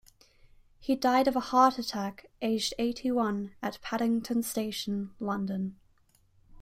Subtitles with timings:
[0.79, 5.75] He died of a heart attack, aged eighty-one, at Paddington Station, London.